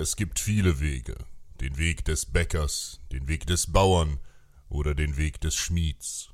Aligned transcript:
Es 0.00 0.14
gibt 0.14 0.38
viele 0.38 0.78
Wege. 0.78 1.16
Den 1.60 1.76
Weg 1.76 2.04
des 2.04 2.24
Bäckers, 2.24 3.00
den 3.10 3.26
Weg 3.26 3.48
des 3.48 3.72
Bauern 3.72 4.20
oder 4.68 4.94
den 4.94 5.16
Weg 5.16 5.40
des 5.40 5.56
Schmieds. 5.56 6.28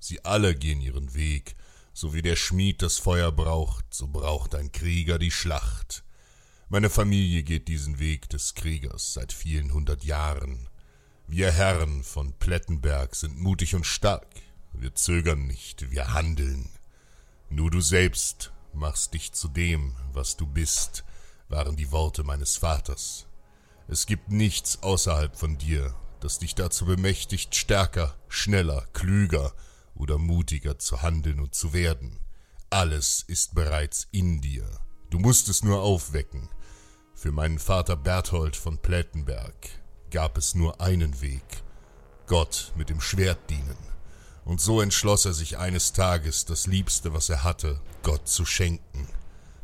Sie 0.00 0.24
alle 0.24 0.56
gehen 0.56 0.80
ihren 0.80 1.14
Weg, 1.14 1.54
so 1.92 2.12
wie 2.12 2.22
der 2.22 2.34
Schmied 2.34 2.82
das 2.82 2.98
Feuer 2.98 3.30
braucht, 3.30 3.84
so 3.94 4.08
braucht 4.08 4.56
ein 4.56 4.72
Krieger 4.72 5.20
die 5.20 5.30
Schlacht. 5.30 6.02
Meine 6.68 6.90
Familie 6.90 7.44
geht 7.44 7.68
diesen 7.68 8.00
Weg 8.00 8.28
des 8.30 8.56
Kriegers 8.56 9.14
seit 9.14 9.32
vielen 9.32 9.72
hundert 9.72 10.02
Jahren. 10.02 10.68
Wir 11.28 11.52
Herren 11.52 12.02
von 12.02 12.32
Plettenberg 12.32 13.14
sind 13.14 13.38
mutig 13.38 13.76
und 13.76 13.86
stark. 13.86 14.26
Wir 14.72 14.92
zögern 14.96 15.46
nicht, 15.46 15.92
wir 15.92 16.12
handeln. 16.12 16.68
Nur 17.48 17.70
du 17.70 17.80
selbst 17.80 18.50
machst 18.72 19.14
dich 19.14 19.30
zu 19.34 19.46
dem, 19.46 19.94
was 20.12 20.36
du 20.36 20.48
bist, 20.48 21.04
waren 21.48 21.76
die 21.76 21.90
Worte 21.92 22.24
meines 22.24 22.56
Vaters. 22.56 23.26
Es 23.86 24.06
gibt 24.06 24.30
nichts 24.30 24.82
außerhalb 24.82 25.36
von 25.36 25.58
dir, 25.58 25.94
das 26.20 26.38
dich 26.38 26.54
dazu 26.54 26.86
bemächtigt, 26.86 27.54
stärker, 27.54 28.14
schneller, 28.28 28.86
klüger 28.92 29.52
oder 29.94 30.18
mutiger 30.18 30.78
zu 30.78 31.02
handeln 31.02 31.40
und 31.40 31.54
zu 31.54 31.72
werden. 31.72 32.18
Alles 32.70 33.24
ist 33.28 33.54
bereits 33.54 34.08
in 34.10 34.40
dir. 34.40 34.64
Du 35.10 35.18
musst 35.18 35.48
es 35.48 35.62
nur 35.62 35.82
aufwecken. 35.82 36.48
Für 37.14 37.30
meinen 37.30 37.58
Vater 37.58 37.94
Berthold 37.94 38.56
von 38.56 38.78
Plättenberg 38.78 39.54
gab 40.10 40.38
es 40.38 40.54
nur 40.54 40.80
einen 40.80 41.20
Weg. 41.20 41.62
Gott 42.26 42.72
mit 42.74 42.88
dem 42.88 43.00
Schwert 43.00 43.50
dienen. 43.50 43.76
Und 44.44 44.60
so 44.60 44.80
entschloss 44.80 45.24
er 45.24 45.34
sich 45.34 45.58
eines 45.58 45.92
Tages, 45.92 46.44
das 46.44 46.66
Liebste, 46.66 47.12
was 47.12 47.28
er 47.28 47.44
hatte, 47.44 47.80
Gott 48.02 48.28
zu 48.28 48.44
schenken. 48.44 49.08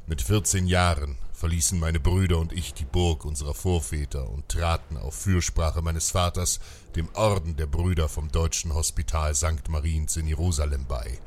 Mit 0.07 0.23
vierzehn 0.23 0.67
Jahren 0.67 1.19
verließen 1.41 1.81
meine 1.81 2.01
Brüder 2.01 2.39
und 2.39 2.53
ich 2.53 2.75
die 2.75 2.85
Burg 2.85 3.25
unserer 3.25 3.55
Vorväter 3.55 4.29
und 4.29 4.51
traten 4.51 4.99
auf 4.99 5.15
Fürsprache 5.15 5.81
meines 5.81 6.11
Vaters 6.11 6.61
dem 6.97 7.09
Orden 7.15 7.57
der 7.57 7.67
Brüder 7.67 8.11
vom 8.11 8.31
Deutschen 8.31 8.75
Hospital 8.75 9.35
St. 9.35 9.67
Mariens 9.71 10.19
in 10.19 10.27
Jerusalem 10.27 10.85
bei. 10.87 11.19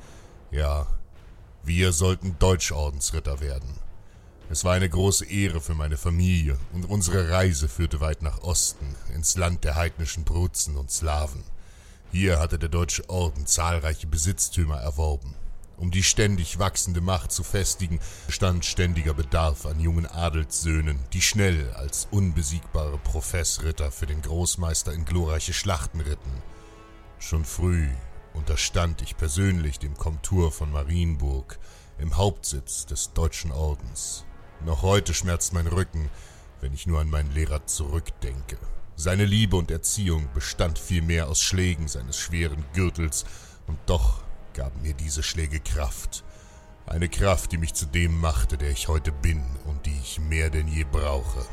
Ja, 0.52 0.86
wir 1.64 1.94
sollten 1.94 2.38
Deutschordensritter 2.38 3.42
werden. 3.42 3.74
Es 4.52 4.64
war 4.64 4.74
eine 4.74 4.88
große 4.88 5.26
Ehre 5.26 5.62
für 5.62 5.74
meine 5.74 5.98
Familie, 5.98 6.60
und 6.74 6.86
unsere 6.86 7.30
Reise 7.30 7.68
führte 7.68 8.00
weit 8.00 8.22
nach 8.22 8.44
Osten, 8.44 8.96
ins 9.16 9.36
Land 9.36 9.64
der 9.64 9.74
heidnischen 9.74 10.26
Brutzen 10.26 10.78
und 10.78 10.92
Slawen. 10.92 11.44
Hier 12.12 12.38
hatte 12.38 12.60
der 12.60 12.70
Deutsche 12.70 13.10
Orden 13.10 13.48
zahlreiche 13.48 14.06
Besitztümer 14.06 14.78
erworben. 14.78 15.34
Um 15.84 15.92
die 15.92 16.02
ständig 16.02 16.60
wachsende 16.60 17.02
Macht 17.02 17.34
zu 17.34 17.44
festigen, 17.44 18.00
stand 18.30 18.64
ständiger 18.64 19.14
Bedarf 19.14 19.66
an 19.66 19.82
jungen 19.82 20.06
Adelssöhnen, 20.06 20.98
die 21.12 21.22
schnell 21.22 21.74
als 21.74 22.08
unbesiegbare 22.10 22.98
Professritter 23.00 23.92
für 23.92 24.06
den 24.06 24.22
Großmeister 24.22 24.94
in 24.94 25.04
glorreiche 25.04 25.52
Schlachten 25.52 26.00
ritten. 26.00 26.32
Schon 27.20 27.44
früh 27.44 27.90
unterstand 28.34 29.02
ich 29.02 29.18
persönlich 29.18 29.78
dem 29.78 29.98
Komtur 29.98 30.54
von 30.54 30.72
Marienburg, 30.72 31.60
im 31.98 32.16
Hauptsitz 32.16 32.86
des 32.86 33.12
Deutschen 33.12 33.52
Ordens. 33.52 34.24
Noch 34.66 34.84
heute 34.84 35.14
schmerzt 35.14 35.52
mein 35.52 35.68
Rücken, 35.68 36.10
wenn 36.62 36.74
ich 36.74 36.88
nur 36.88 37.02
an 37.02 37.10
meinen 37.10 37.34
Lehrer 37.34 37.66
zurückdenke. 37.66 38.58
Seine 38.96 39.26
Liebe 39.26 39.58
und 39.58 39.70
Erziehung 39.70 40.30
bestand 40.34 40.80
vielmehr 40.80 41.28
aus 41.28 41.42
Schlägen 41.42 41.90
seines 41.90 42.18
schweren 42.18 42.64
Gürtels, 42.74 43.26
und 43.68 43.80
doch 43.86 44.24
gaben 44.54 44.82
mir 44.82 44.94
diese 44.94 45.24
Schläge 45.24 45.60
Kraft. 45.60 46.24
Eine 46.86 47.10
Kraft, 47.10 47.52
die 47.52 47.58
mich 47.58 47.74
zu 47.74 47.86
dem 47.86 48.20
machte, 48.20 48.58
der 48.58 48.72
ich 48.72 48.88
heute 48.88 49.12
bin 49.12 49.44
und 49.66 49.86
die 49.86 49.98
ich 50.02 50.20
mehr 50.20 50.50
denn 50.50 50.68
je 50.68 50.84
brauche. 50.84 51.46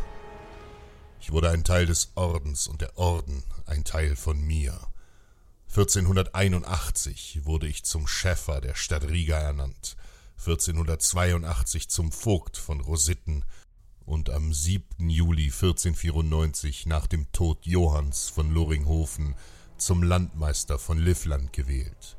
Ich 1.21 1.31
wurde 1.31 1.51
ein 1.51 1.65
Teil 1.65 1.87
des 1.87 2.13
Ordens 2.15 2.67
und 2.67 2.81
der 2.81 2.97
Orden 2.99 3.43
ein 3.67 3.85
Teil 3.85 4.17
von 4.17 4.41
mir. 4.41 4.79
1481 5.69 7.45
wurde 7.45 7.69
ich 7.69 7.85
zum 7.85 8.07
Schäfer 8.07 8.61
der 8.61 8.75
Stadt 8.75 9.05
Riga 9.05 9.39
ernannt, 9.39 9.97
1482 10.39 11.89
zum 11.89 12.11
Vogt 12.11 12.57
von 12.57 12.81
Rositten 12.81 13.45
und 14.05 14.31
am 14.31 14.53
7. 14.53 15.09
Juli 15.09 15.45
1494 15.45 16.87
nach 16.87 17.07
dem 17.07 17.31
Tod 17.31 17.67
Johanns 17.67 18.29
von 18.29 18.51
Loringhofen 18.51 19.37
zum 19.77 20.03
Landmeister 20.03 20.79
von 20.79 20.99
Livland 20.99 21.53
gewählt. 21.53 22.17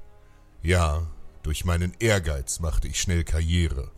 Ja, 0.63 1.07
durch 1.41 1.65
meinen 1.65 1.95
Ehrgeiz 1.99 2.59
machte 2.59 2.87
ich 2.87 3.01
schnell 3.01 3.23
Karriere, 3.23 3.89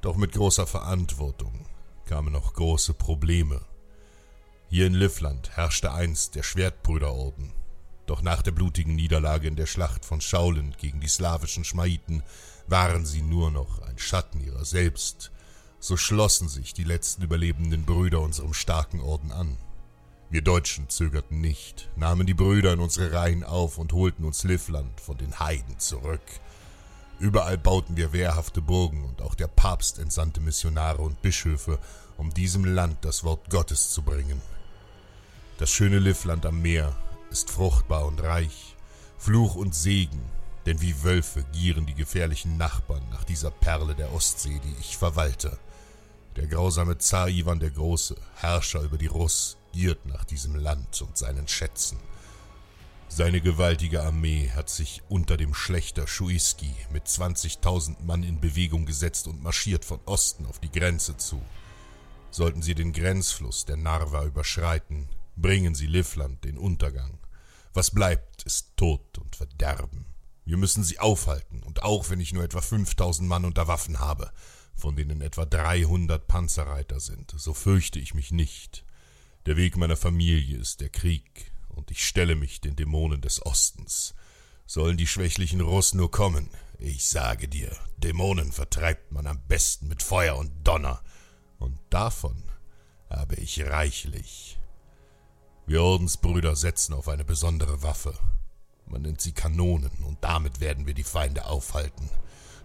doch 0.00 0.16
mit 0.16 0.32
großer 0.32 0.66
Verantwortung 0.66 1.66
kamen 2.04 2.32
noch 2.32 2.54
große 2.54 2.94
Probleme. 2.94 3.60
Hier 4.68 4.86
in 4.86 4.94
Livland 4.94 5.56
herrschte 5.56 5.92
einst 5.92 6.36
der 6.36 6.44
Schwertbrüderorden, 6.44 7.52
doch 8.06 8.22
nach 8.22 8.42
der 8.42 8.52
blutigen 8.52 8.94
Niederlage 8.94 9.48
in 9.48 9.56
der 9.56 9.66
Schlacht 9.66 10.04
von 10.04 10.20
Schaulen 10.20 10.76
gegen 10.78 11.00
die 11.00 11.08
slawischen 11.08 11.64
Schmaiten 11.64 12.22
waren 12.68 13.04
sie 13.06 13.22
nur 13.22 13.50
noch 13.50 13.80
ein 13.82 13.98
Schatten 13.98 14.40
ihrer 14.40 14.64
selbst. 14.64 15.32
So 15.80 15.96
schlossen 15.96 16.48
sich 16.48 16.74
die 16.74 16.84
letzten 16.84 17.22
überlebenden 17.22 17.84
Brüder 17.84 18.20
unserem 18.20 18.54
starken 18.54 19.00
Orden 19.00 19.32
an. 19.32 19.56
Wir 20.34 20.42
Deutschen 20.42 20.88
zögerten 20.88 21.40
nicht, 21.40 21.88
nahmen 21.94 22.26
die 22.26 22.34
Brüder 22.34 22.72
in 22.72 22.80
unsere 22.80 23.12
Reihen 23.12 23.44
auf 23.44 23.78
und 23.78 23.92
holten 23.92 24.24
uns 24.24 24.42
Livland 24.42 25.00
von 25.00 25.16
den 25.16 25.38
Heiden 25.38 25.78
zurück. 25.78 26.24
Überall 27.20 27.56
bauten 27.56 27.96
wir 27.96 28.12
wehrhafte 28.12 28.60
Burgen 28.60 29.04
und 29.04 29.22
auch 29.22 29.36
der 29.36 29.46
Papst 29.46 30.00
entsandte 30.00 30.40
Missionare 30.40 31.02
und 31.02 31.22
Bischöfe, 31.22 31.78
um 32.16 32.34
diesem 32.34 32.64
Land 32.64 33.04
das 33.04 33.22
Wort 33.22 33.48
Gottes 33.48 33.92
zu 33.92 34.02
bringen. 34.02 34.42
Das 35.58 35.70
schöne 35.70 36.00
Livland 36.00 36.44
am 36.46 36.60
Meer 36.60 36.96
ist 37.30 37.52
fruchtbar 37.52 38.04
und 38.04 38.20
reich, 38.20 38.74
Fluch 39.16 39.54
und 39.54 39.72
Segen, 39.72 40.20
denn 40.66 40.80
wie 40.80 41.04
Wölfe 41.04 41.44
gieren 41.52 41.86
die 41.86 41.94
gefährlichen 41.94 42.56
Nachbarn 42.56 43.08
nach 43.12 43.22
dieser 43.22 43.52
Perle 43.52 43.94
der 43.94 44.12
Ostsee, 44.12 44.60
die 44.64 44.74
ich 44.80 44.96
verwalte. 44.96 45.56
Der 46.34 46.48
grausame 46.48 46.98
Zar 46.98 47.28
Ivan 47.28 47.60
der 47.60 47.70
Große, 47.70 48.16
Herrscher 48.34 48.82
über 48.82 48.98
die 48.98 49.06
Russ, 49.06 49.58
giert 49.74 50.06
nach 50.06 50.24
diesem 50.24 50.54
Land 50.54 51.02
und 51.02 51.18
seinen 51.18 51.48
Schätzen. 51.48 51.98
Seine 53.08 53.40
gewaltige 53.40 54.04
Armee 54.04 54.50
hat 54.54 54.70
sich 54.70 55.02
unter 55.08 55.36
dem 55.36 55.52
Schlechter 55.52 56.06
Schuiski 56.06 56.72
mit 56.92 57.06
20.000 57.06 58.00
Mann 58.02 58.22
in 58.22 58.40
Bewegung 58.40 58.86
gesetzt 58.86 59.26
und 59.26 59.42
marschiert 59.42 59.84
von 59.84 60.00
Osten 60.06 60.46
auf 60.46 60.60
die 60.60 60.70
Grenze 60.70 61.16
zu. 61.16 61.42
Sollten 62.30 62.62
sie 62.62 62.76
den 62.76 62.92
Grenzfluss 62.92 63.64
der 63.64 63.76
Narva 63.76 64.24
überschreiten, 64.24 65.08
bringen 65.36 65.74
sie 65.74 65.86
Livland 65.86 66.44
den 66.44 66.56
Untergang. 66.56 67.18
Was 67.72 67.90
bleibt, 67.90 68.44
ist 68.44 68.76
Tod 68.76 69.18
und 69.18 69.34
Verderben. 69.34 70.06
Wir 70.44 70.56
müssen 70.56 70.84
sie 70.84 71.00
aufhalten, 71.00 71.64
und 71.64 71.82
auch 71.82 72.10
wenn 72.10 72.20
ich 72.20 72.32
nur 72.32 72.44
etwa 72.44 72.60
5000 72.60 73.28
Mann 73.28 73.44
unter 73.44 73.66
Waffen 73.66 73.98
habe, 73.98 74.30
von 74.76 74.94
denen 74.94 75.20
etwa 75.20 75.44
300 75.44 76.28
Panzerreiter 76.28 77.00
sind, 77.00 77.34
so 77.36 77.54
fürchte 77.54 77.98
ich 77.98 78.14
mich 78.14 78.30
nicht. 78.30 78.84
Der 79.46 79.58
Weg 79.58 79.76
meiner 79.76 79.96
Familie 79.96 80.56
ist 80.56 80.80
der 80.80 80.88
Krieg, 80.88 81.52
und 81.68 81.90
ich 81.90 82.06
stelle 82.06 82.34
mich 82.34 82.62
den 82.62 82.76
Dämonen 82.76 83.20
des 83.20 83.44
Ostens. 83.44 84.14
Sollen 84.64 84.96
die 84.96 85.06
schwächlichen 85.06 85.60
Russen 85.60 85.98
nur 85.98 86.10
kommen, 86.10 86.48
ich 86.78 87.06
sage 87.06 87.46
dir, 87.46 87.76
Dämonen 87.98 88.52
vertreibt 88.52 89.12
man 89.12 89.26
am 89.26 89.40
besten 89.46 89.88
mit 89.88 90.02
Feuer 90.02 90.36
und 90.36 90.66
Donner, 90.66 91.02
und 91.58 91.78
davon 91.90 92.42
habe 93.10 93.36
ich 93.36 93.62
reichlich. 93.62 94.58
Wir 95.66 95.82
Ordensbrüder 95.82 96.56
setzen 96.56 96.94
auf 96.94 97.08
eine 97.08 97.24
besondere 97.24 97.82
Waffe. 97.82 98.18
Man 98.86 99.02
nennt 99.02 99.20
sie 99.20 99.32
Kanonen, 99.32 99.92
und 100.04 100.24
damit 100.24 100.60
werden 100.60 100.86
wir 100.86 100.94
die 100.94 101.04
Feinde 101.04 101.44
aufhalten. 101.44 102.08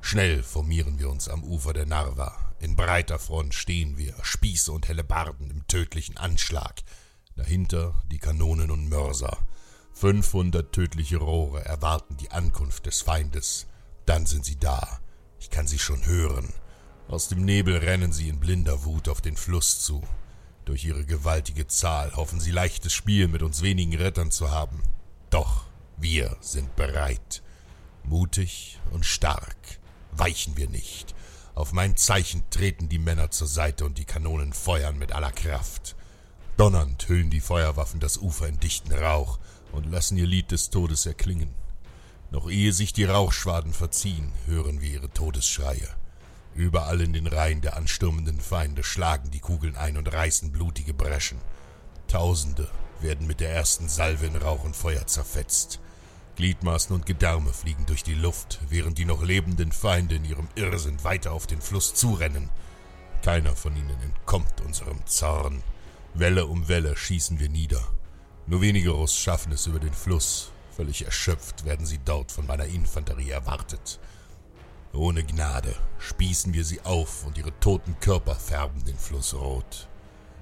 Schnell 0.02 0.44
formieren 0.44 0.98
wir 0.98 1.10
uns 1.10 1.30
am 1.30 1.44
Ufer 1.44 1.74
der 1.74 1.86
Narva. 1.86 2.54
In 2.60 2.76
breiter 2.76 3.20
Front 3.20 3.54
stehen 3.54 3.98
wir, 3.98 4.14
Spieße 4.22 4.72
und 4.72 4.88
Hellebarden 4.88 5.50
im 5.52 5.68
tödlichen 5.68 6.18
Anschlag. 6.18 6.82
Dahinter 7.36 8.02
die 8.12 8.18
Kanonen 8.18 8.72
und 8.72 8.90
Mörser. 8.90 9.38
500 9.94 10.72
tödliche 10.72 11.18
Rohre 11.18 11.64
erwarten 11.64 12.18
die 12.18 12.32
Ankunft 12.32 12.86
des 12.86 13.02
Feindes. 13.02 13.68
Dann 14.06 14.26
sind 14.26 14.46
sie 14.46 14.58
da. 14.58 15.00
Ich 15.40 15.50
kann 15.50 15.68
sie 15.68 15.80
schon 15.80 16.06
hören. 16.06 16.54
Aus 17.08 17.28
dem 17.28 17.44
Nebel 17.46 17.78
rennen 17.78 18.12
sie 18.12 18.30
in 18.30 18.40
blinder 18.40 18.86
Wut 18.86 19.10
auf 19.10 19.22
den 19.22 19.38
Fluss 19.38 19.82
zu. 19.82 20.04
Durch 20.66 20.86
ihre 20.86 21.06
gewaltige 21.06 21.68
Zahl 21.68 22.16
hoffen 22.16 22.40
sie 22.40 22.52
leichtes 22.52 22.94
Spiel 22.94 23.28
mit 23.28 23.42
uns 23.42 23.62
wenigen 23.62 23.96
Rettern 23.96 24.32
zu 24.32 24.52
haben. 24.52 24.82
Doch 25.30 25.66
wir 25.98 26.38
sind 26.42 26.76
bereit. 26.76 27.42
Mutig 28.04 28.80
und 28.92 29.06
stark 29.06 29.80
weichen 30.12 30.58
wir 30.58 30.70
nicht. 30.70 31.16
Auf 31.56 31.74
mein 31.74 31.98
Zeichen 31.98 32.44
treten 32.50 32.90
die 32.90 33.00
Männer 33.00 33.32
zur 33.32 33.48
Seite 33.48 33.86
und 33.86 33.98
die 33.98 34.06
Kanonen 34.06 34.54
feuern 34.54 34.98
mit 34.98 35.12
aller 35.12 35.32
Kraft. 35.32 35.96
Donnernd 36.58 37.08
hüllen 37.08 37.30
die 37.30 37.42
Feuerwaffen 37.42 38.00
das 38.00 38.18
Ufer 38.18 38.48
in 38.48 38.60
dichten 38.60 38.94
Rauch 38.94 39.40
und 39.72 39.86
lassen 39.86 40.18
ihr 40.18 40.28
Lied 40.28 40.52
des 40.52 40.70
Todes 40.70 41.06
erklingen. 41.06 41.54
Noch 42.32 42.50
ehe 42.50 42.74
sich 42.74 42.94
die 42.94 43.06
Rauchschwaden 43.06 43.74
verziehen, 43.74 44.32
hören 44.46 44.82
wir 44.82 44.90
ihre 44.90 45.10
Todesschreie. 45.10 45.88
Überall 46.54 47.02
in 47.02 47.14
den 47.14 47.28
Reihen 47.28 47.62
der 47.62 47.78
anstürmenden 47.78 48.40
Feinde 48.40 48.84
schlagen 48.84 49.32
die 49.32 49.40
Kugeln 49.40 49.76
ein 49.76 49.98
und 49.98 50.12
reißen 50.12 50.52
blutige 50.52 50.94
Breschen. 50.94 51.40
Tausende 52.08 52.68
werden 53.02 53.28
mit 53.28 53.40
der 53.40 53.52
ersten 53.52 53.88
Salve 53.88 54.26
in 54.26 54.36
Rauch 54.36 54.64
und 54.64 54.76
Feuer 54.76 55.08
zerfetzt. 55.08 55.80
Gliedmaßen 56.40 56.96
und 56.96 57.06
Gedärme 57.06 57.52
fliegen 57.52 57.86
durch 57.86 58.02
die 58.02 58.14
Luft, 58.14 58.60
während 58.70 58.98
die 58.98 59.04
noch 59.04 59.22
lebenden 59.22 59.74
Feinde 59.74 60.16
in 60.16 60.24
ihrem 60.24 60.48
Irrsinn 60.56 61.04
weiter 61.04 61.34
auf 61.34 61.48
den 61.48 61.60
Fluss 61.60 61.94
zurennen. 61.94 62.50
Keiner 63.22 63.58
von 63.58 63.76
ihnen 63.76 64.02
entkommt 64.02 64.62
unserem 64.62 65.06
Zorn. 65.06 65.62
Welle 66.14 66.46
um 66.46 66.70
Welle 66.70 66.96
schießen 66.96 67.42
wir 67.42 67.50
nieder. 67.50 67.84
Nur 68.48 68.62
wenige 68.62 68.92
Russ 68.92 69.18
schaffen 69.18 69.52
es 69.52 69.68
über 69.68 69.80
den 69.80 69.92
Fluss. 69.92 70.54
Völlig 70.72 71.04
erschöpft 71.04 71.66
werden 71.66 71.86
sie 71.86 72.00
dort 72.06 72.32
von 72.32 72.48
meiner 72.48 72.68
Infanterie 72.68 73.32
erwartet. 73.32 74.00
Ohne 74.94 75.26
Gnade 75.26 75.76
spießen 75.98 76.54
wir 76.54 76.64
sie 76.64 76.80
auf 76.86 77.26
und 77.26 77.38
ihre 77.38 77.52
toten 77.60 78.00
Körper 78.00 78.36
färben 78.36 78.86
den 78.86 78.98
Fluss 78.98 79.34
rot. 79.34 79.90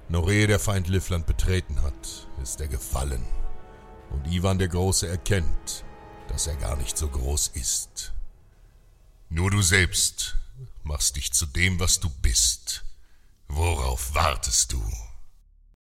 Noch 0.08 0.30
ehe 0.30 0.46
der 0.46 0.60
Feind 0.60 0.86
Livland 0.86 1.26
betreten 1.26 1.82
hat, 1.82 2.28
ist 2.40 2.60
er 2.60 2.68
gefallen. 2.68 3.24
Und 4.10 4.32
Ivan 4.32 4.60
der 4.60 4.68
Große 4.68 5.08
erkennt, 5.08 5.84
dass 6.38 6.46
er 6.46 6.54
gar 6.54 6.76
nicht 6.76 6.96
so 6.96 7.08
groß 7.08 7.48
ist. 7.54 8.12
Nur 9.28 9.50
du 9.50 9.60
selbst 9.60 10.36
machst 10.84 11.16
dich 11.16 11.32
zu 11.32 11.46
dem, 11.46 11.80
was 11.80 11.98
du 11.98 12.08
bist. 12.08 12.84
Worauf 13.48 14.14
wartest 14.14 14.72
du? 14.72 14.80